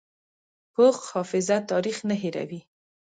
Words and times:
پوخ 0.73 0.97
حافظه 1.15 1.57
تاریخ 1.71 1.97
نه 2.09 2.15
هېروي 2.21 2.59